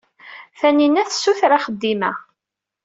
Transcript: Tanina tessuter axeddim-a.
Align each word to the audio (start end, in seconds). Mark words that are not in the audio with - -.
Tanina 0.59 1.01
tessuter 1.09 1.51
axeddim-a. 1.57 2.11